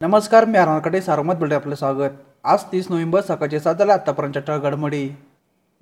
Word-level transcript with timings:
नमस्कार 0.00 0.44
मी 0.44 0.58
आराकडे 0.58 1.00
सारमत 1.00 1.34
बिल्डे 1.34 1.54
आपलं 1.54 1.74
स्वागत. 1.74 2.10
आज 2.44 2.62
तीस 2.72 2.86
नोव्हेंबर 2.90 3.20
सकाळचे 3.20 3.60
सात 3.60 3.74
झाले 3.74 3.92
आतापर्यंत 3.92 4.50
घडामोडी. 4.62 5.08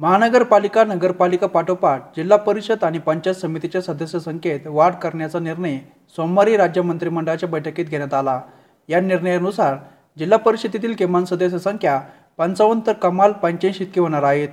महानगरपालिका 0.01 0.85
नगरपालिका 0.85 1.47
पाठोपाठ 1.47 2.03
जिल्हा 2.17 2.39
परिषद 2.39 2.85
आणि 2.85 2.99
पंचायत 2.99 3.37
समितीच्या 3.37 3.81
सदस्य 3.81 4.19
संख्येत 4.19 4.67
वाढ 4.67 4.95
करण्याचा 4.95 5.39
निर्णय 5.39 5.77
सोमवारी 6.17 6.57
राज्य 6.57 6.83
मंत्रिमंडळाच्या 6.83 7.49
बैठकीत 7.49 7.85
घेण्यात 7.85 8.15
आला. 8.15 8.41
या 8.89 9.01
निर्णयानुसार 9.01 9.77
जिल्हा 10.19 10.39
परिषदेतील 10.39 10.95
किमान 10.95 11.25
सदस्य 11.25 11.59
संख्या 11.59 12.01
पंचावन्न 12.39 12.87
तर 12.87 12.93
कमाल 12.93 13.33
पंच्याऐंशी 13.33 13.85
इतकी 13.85 14.01
होणार 14.01 14.23
आहेत. 14.23 14.49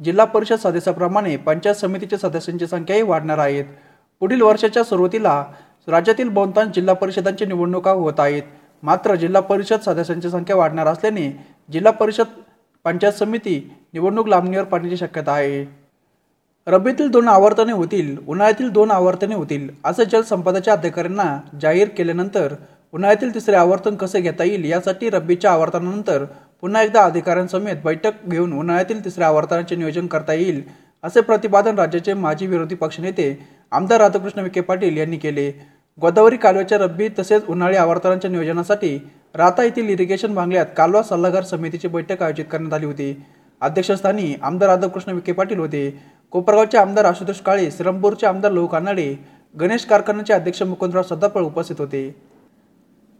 जिल्हा 0.00 0.26
परिषद 0.26 0.58
सदस्याप्रमाणे 0.58 1.36
पंचायत 1.36 1.76
समितीच्या 1.76 2.18
सदस्यांची 2.18 2.66
संख्याही 2.66 3.02
वाढणार 3.02 3.38
आहेत. 3.38 3.64
पुढील 4.20 4.42
वर्षाच्या 4.42 4.84
सुरुवातीला 4.84 5.44
राज्यातील 5.88 6.28
बहुतांश 6.28 6.74
जिल्हा 6.74 6.94
परिषदांची 6.94 7.46
निवडणुका 7.46 7.90
होत 7.90 8.20
आहेत. 8.20 8.42
मात्र 8.86 9.14
जिल्हा 9.14 9.40
परिषद 9.42 9.80
सदस्यांची 9.80 10.30
संख्या 10.30 10.56
वाढणार 10.56 10.86
असल्याने 10.86 11.30
जिल्हा 11.68 11.92
परिषद 11.92 12.26
पंचायत 12.84 13.12
समिती 13.12 13.58
निवडणूक 13.94 14.28
लांबणीवर 14.28 14.64
पडण्याची 14.64 14.96
शक्यता 14.96 15.32
आहे. 15.32 15.64
रब्बीतील 16.66 17.08
दोन 17.10 17.28
आवर्तने 17.28 17.72
होतील 17.72 18.16
उन्हाळ्यातील 18.26 18.68
दोन 18.70 18.90
आवर्तने 18.90 19.34
होतील 19.34 19.68
असं 19.84 20.04
जलसंपदाच्या 20.12 20.74
अधिकाऱ्यांना 20.74 21.36
जाहीर 21.62 21.88
केल्यानंतर 21.88 22.54
उन्हाळ्यातील 22.94 23.34
तिसरे 23.34 23.56
आवर्तन 23.56 23.96
कसे 23.96 24.20
घेता 24.20 24.44
येईल 24.44 24.64
यासाठी 24.64 25.10
रब्बीच्या 25.10 25.50
आवर्तनानंतर 25.52 26.24
पुन्हा 26.62 26.82
एकदा 26.82 27.04
अधिकाऱ्यांसमेत 27.04 27.82
बैठक 27.84 28.24
घेऊन 28.28 28.52
उन्हाळ्यातील 28.58 29.04
तिसऱ्या 29.04 29.28
आवर्तनाचे 29.28 29.76
नियोजन 29.76 30.06
करता 30.06 30.32
येईल 30.32 30.62
असे 31.04 31.20
प्रतिपादन 31.20 31.78
राज्याचे 31.78 32.14
माजी 32.14 32.46
विरोधी 32.46 32.74
पक्षनेते 32.74 33.28
आमदार 33.72 34.00
राधाकृष्ण 34.00 34.40
विखे 34.40 34.60
पाटील 34.60 34.96
यांनी 34.96 35.16
केले. 35.16 35.50
गोदावरी 35.98 36.36
कालव्याच्या 36.36 36.78
रब्बी 36.78 37.08
तसेच 37.18 37.44
उन्हाळी 37.48 37.76
आवर्तनाच्या 37.76 38.30
नियोजनासाठी 38.30 38.98
राता 39.36 39.62
येथील 39.64 39.88
इरिगेशन 39.90 40.34
बांगल्यात 40.34 40.66
कालवा 40.76 41.02
सल्लागार 41.02 41.42
समितीची 41.42 41.88
बैठक 41.88 42.22
आयोजित 42.22 42.44
करण्यात 42.50 42.74
आली 42.74 42.86
होती. 42.86 43.14
अध्यक्षस्थानी 43.62 44.34
आमदार 44.42 44.68
राधाकृष्ण 44.68 45.12
विखे 45.12 45.32
पाटील 45.32 45.58
होते. 45.58 45.90
कोपरगावचे 46.32 46.78
आमदार 46.78 47.04
आशुतोष 47.04 47.40
काळे 47.40 47.70
श्रीरामपूरचे 47.70 48.26
आमदार 48.26 48.52
लोह 48.52 48.66
कानाडे 48.68 49.14
गणेश 49.54 49.84
कारखान्याचे 49.86 50.32
अध्यक्ष 50.34 50.62
मुकुंदराव 50.62 51.02
सदाफळ 51.02 51.42
उपस्थित 51.42 51.80
होते. 51.80 52.10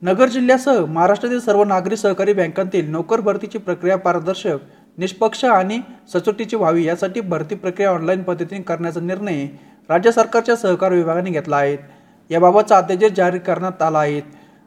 नगर 0.02 0.28
जिल्ह्यासह 0.28 0.84
महाराष्ट्रातील 0.84 1.40
सर्व 1.40 1.64
नागरी 1.64 1.96
सहकारी 1.96 2.32
बँकांतील 2.32 2.90
नोकर 2.90 3.20
भरतीची 3.20 3.58
प्रक्रिया 3.58 3.96
पारदर्शक 3.96 4.58
निष्पक्ष 4.98 5.44
आणि 5.44 5.80
सचोटीची 6.12 6.56
व्हावी 6.56 6.84
यासाठी 6.84 7.20
भरती 7.20 7.54
प्रक्रिया 7.54 7.90
ऑनलाईन 7.90 8.22
पद्धतीने 8.22 8.62
करण्याचा 8.62 9.00
निर्णय 9.00 9.46
राज्य 9.90 10.12
सरकारच्या 10.12 10.56
सहकार 10.56 10.92
विभागाने 10.92 11.30
घेतला 11.30 11.56
आहे. 11.56 11.76
याबाबतचा 12.30 12.76
अध्यादेश 12.78 13.12
जाहीर 13.12 13.38
करण्यात 13.38 13.82
आला 13.82 13.98
आहे 13.98 14.20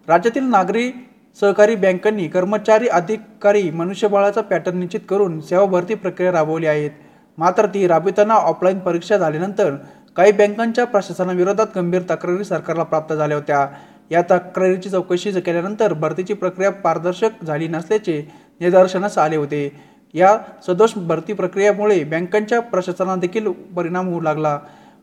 राज्यातील 0.07 0.43
नागरी 0.43 0.91
सहकारी 1.37 1.75
बँकांनी 1.75 2.27
कर्मचारी 2.27 2.87
अधिकारी 2.87 3.69
मनुष्यबळाचा 3.71 4.41
पॅटर्न 4.41 4.77
निश्चित 4.79 4.99
करून 5.09 5.39
सेवा 5.41 5.65
भरती 5.65 5.95
प्रक्रिया 5.95 6.31
राबवली 6.31 6.67
आहेत. 6.67 6.91
मात्र 7.37 7.65
ती 7.65 7.85
राबविताना 7.87 8.33
ऑफलाईन 8.33 8.79
परीक्षा 8.79 9.17
झाल्यानंतर 9.17 9.75
काही 10.17 10.31
बँकांच्या 10.31 10.85
प्रशासनाविरोधात 10.85 11.67
गंभीर 11.75 12.01
तक्रारी 12.09 12.43
सरकारला 12.43 12.83
प्राप्त 12.83 13.13
झाल्या 13.13 13.37
होत्या. 13.37 13.67
या 14.11 14.21
तक्रारीची 14.31 14.89
चौकशी 14.89 15.31
केल्यानंतर 15.31 15.93
भरतीची 15.93 16.33
प्रक्रिया 16.33 16.71
पारदर्शक 16.83 17.43
झाली 17.45 17.67
नसल्याचे 17.67 18.19
निदर्शनास 18.61 19.17
आले 19.17 19.35
होते. 19.35 19.71
या 20.13 20.37
सदोष 20.67 20.93
भरती 20.97 21.33
प्रक्रियेमुळे 21.33 22.03
बँकांच्या 22.03 22.59
प्रशासनात 22.61 23.17
देखील 23.17 23.51
परिणाम 23.75 24.07
होऊ 24.07 24.21
लागला. 24.21 24.59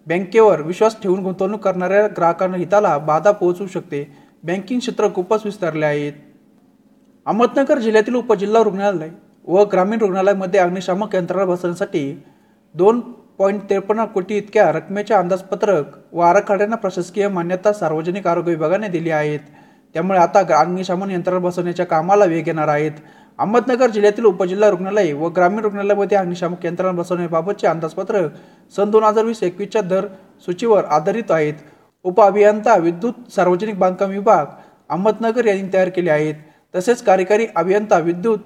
बँकेवर 0.06 0.60
विश्वास 0.62 0.96
ठेवून 1.02 1.22
गुंतवणूक 1.22 1.60
करणाऱ्या 1.60 2.06
ग्राहकांना 2.06 2.56
हिताला 2.56 2.96
बाधा 2.98 3.30
पोहोचू 3.30 3.66
शकते. 3.66 4.02
बँकिंग 4.44 4.80
क्षेत्र 4.80 5.08
खूपच 5.14 5.44
विस्तारले 5.44 5.86
आहेत. 5.86 6.12
अहमदनगर 7.26 7.78
जिल्ह्यातील 7.78 8.14
उपजिल्हा 8.14 8.62
रुग्णालय 8.62 9.08
व 9.44 9.64
ग्रामीण 9.64 9.98
रुग्णालयामध्ये 9.98 10.60
अग्निशामक 10.60 11.14
यंत्रणा 11.14 11.44
बसवण्यासाठी 11.44 12.22
दोन 12.75 13.00
पॉईंट 13.38 13.62
त्रेपन्न 13.69 14.04
कोटी 14.04 14.36
इतक्या 14.36 14.70
रकमेचे 14.72 15.14
अंदाजपत्रक 15.14 15.97
व 16.12 16.20
आराखड्यांना 16.20 16.76
प्रशासकीय 16.76 17.28
मान्यता 17.28 17.72
सार्वजनिक 17.72 18.26
आरोग्य 18.26 18.50
विभागाने 18.50 18.88
दिली 18.88 19.10
आहेत. 19.10 19.41
त्यामुळे 19.94 20.19
आता 20.19 20.41
अग्निशामन 20.60 21.10
यंत्रणा 21.10 21.38
बसवण्याच्या 21.38 21.86
कामाला 21.86 22.25
वेग 22.25 22.47
येणार 22.47 22.69
आहेत. 22.69 22.92
अहमदनगर 23.38 23.91
जिल्ह्यातील 23.91 24.24
उपजिल्हा 24.24 24.69
रुग्णालय 24.70 25.12
व 25.12 25.28
ग्रामीण 25.28 25.58
रुग्णालयामध्ये 25.58 26.19
अग्निशामक 26.19 26.64
यंत्रणा 26.66 26.92
बसवण्याबाबतचे 26.92 27.66
अंदाजपत्रक 27.66 28.32
सन 28.76 28.91
दोन 28.91 29.04
हजार 29.04 29.24
वीस 29.24 29.42
एकवीसच्या 29.42 29.82
दर 29.82 30.06
सूचीवर 30.47 30.84
आधारित 30.84 31.30
आहेत. 31.30 31.54
उपअभियंता 32.04 32.76
विद्युत 32.76 33.32
सार्वजनिक 33.34 33.78
बांधकाम 33.78 34.10
विभाग 34.10 34.46
अहमदनगर 34.91 35.46
यांनी 35.46 35.69
तयार 35.72 35.88
केले 35.88 36.10
आहेत. 36.10 36.34
तसेच 36.75 37.02
कार्यकारी 37.02 37.46
अभियंता 37.56 37.98
विद्युत 37.98 38.38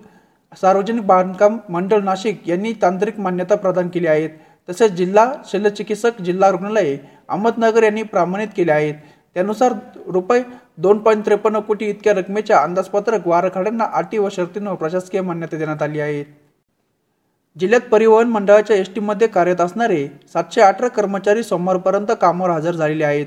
सार्वजनिक 0.61 1.07
बांधकाम 1.07 1.59
मंडळ 1.69 2.01
नाशिक 2.05 2.49
यांनी 2.49 2.73
तांत्रिक 2.83 3.21
मान्यता 3.21 3.55
प्रदान 3.55 3.89
केली 3.89 4.07
आहेत. 4.07 4.31
तसेच 4.69 4.93
जिल्हा 4.93 5.33
शल्यचिकित्सक 5.53 6.21
जिल्हा 6.23 6.51
रुग्णालय 6.51 6.97
अहमदनगर 7.29 7.83
यांनी 7.83 8.03
प्रमाणित 8.03 8.49
केले 8.57 8.73
आहेत. 8.73 8.95
त्यानुसार 9.35 9.73
रुपये 10.07 10.43
दोन 10.81 10.99
पॉईंट 10.99 11.25
त्रेपन्न 11.25 11.61
कोटी 11.61 11.87
इतक्या 11.87 12.13
रकमेच्या 12.15 12.59
अंदाजपत्रक 12.59 13.27
व 13.29 13.31
आराखड्यांना 13.33 13.85
अटी 13.95 14.19
व 14.19 14.29
शर्तींवर 14.33 14.75
प्रशासकीय 14.75 15.21
मान्यता 15.21 15.57
देण्यात 15.57 15.83
आली 15.83 16.01
आहे. 16.01 16.23
जिल्ह्यात 17.57 17.89
परिवहन 17.91 18.29
मंडळाच्या 18.29 18.77
एस 18.77 18.95
टीमध्ये 18.95 19.27
कार्यरत 19.29 19.61
असणारे 19.61 20.07
सातशे 20.33 20.61
अठरा 20.61 20.89
कर्मचारी 20.89 21.43
सोमवारपर्यंत 21.43 22.13
कामावर 22.21 22.51
हजर 22.51 22.73
झालेले 22.73 23.05
आहेत. 23.05 23.27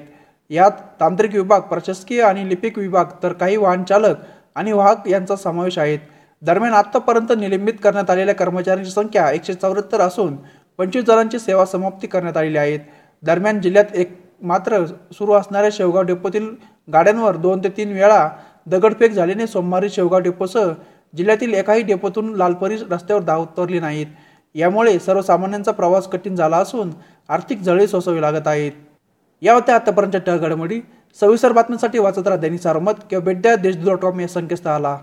यात 0.52 0.82
तांत्रिक 1.00 1.36
विभाग 1.36 1.62
प्रशासकीय 1.70 2.22
आणि 2.22 2.48
लिपिक 2.50 2.78
विभाग 2.80 3.12
तर 3.24 3.34
काही 3.34 3.58
वाहन 3.58 3.84
चालक 3.84 4.24
आणि 4.56 4.72
वाहक 4.72 5.08
यांचा 5.08 5.36
समावेश 5.36 5.78
आहे. 5.80 5.98
दरम्यान 6.42 6.74
आतापर्यंत 6.74 7.32
निलंबित 7.38 7.74
करण्यात 7.84 8.10
आलेल्या 8.10 8.36
कर्मचाऱ्यांची 8.36 8.92
संख्या 8.92 9.30
एकशे 9.32 9.54
चौऱ्याहत्तर 9.54 10.02
असून 10.02 10.36
पंचवीस 10.80 11.06
जणांची 11.06 11.40
सेवा 11.40 11.66
समाप्ती 11.66 12.08
करण्यात 12.08 12.38
आलेली 12.38 12.58
आहेत 12.58 12.80
दरम्यान 13.24 13.62
जिल्ह्यात 13.62 13.96
एक 13.96 14.23
मात्र 14.44 14.86
सुरू 14.86 15.34
असणाऱ्या 15.34 15.70
शेवगाव 15.74 16.04
डेपोतील 16.04 16.50
गाड्यांवर 16.94 17.36
दोन 17.36 17.60
ते 17.64 17.70
तीन 17.70 17.92
वेळा 17.94 18.30
दगडफेक 18.68 19.12
झाल्याने 19.12 19.48
सोमवारी 19.48 19.90
शेवगाव 19.90 20.20
डेपोसह 20.20 20.72
जिल्ह्यातील 21.14 21.54
एकाही 21.54 21.82
डेपोतून 21.82 22.34
लालपरी 22.36 22.78
रस्त्यावर 22.92 23.24
धाव 23.24 23.42
उतरली 23.42 23.80
नाहीत. 23.80 24.08
यामुळे 24.56 24.98
सर्वसामान्यांचा 25.00 25.72
प्रवास 25.72 26.08
कठीण 26.08 26.36
झाला 26.36 26.58
असून 26.58 26.92
आर्थिक 27.30 27.62
झळे 27.62 27.88
सोसावी 27.88 28.22
लागत 28.22 28.48
आहेत. 28.48 28.72
या 29.42 29.54
होत्या 29.54 29.76
आतापर्यंतच्या 29.76 30.38
घडामोडी 30.38 30.80
सविस्तर 31.20 31.52
बातम्यांसाठी 31.52 32.00
वाचत 32.00 32.28
राहा 32.28 32.38
दैनिक 32.38 32.62
सारमत 32.62 32.94
किंवा 33.10 33.26
बेड्या 33.26 33.56
देश 33.56 33.78
डॉट 33.86 34.00
कॉम 34.00 34.20
या 34.20 34.28
संकेतस्थळाला. 34.28 34.98